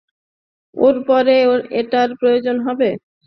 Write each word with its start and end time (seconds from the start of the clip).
ওর 0.75 0.95
পরে 1.07 1.35
এটার 1.79 2.09
প্রয়োজন 2.19 2.57
হবে। 2.67 2.89